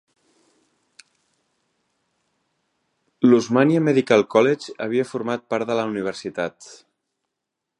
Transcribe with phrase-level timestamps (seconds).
[3.27, 6.73] L'Osmania Medical College havia format part de la universitat.